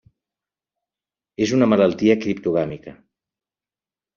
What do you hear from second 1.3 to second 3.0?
És una malaltia criptogàmica.